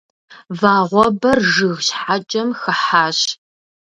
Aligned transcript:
Вагъуэбэр 0.59 1.39
жыг 1.53 1.77
щхьэкӏэм 1.85 2.49
хыхьащ. 2.61 3.19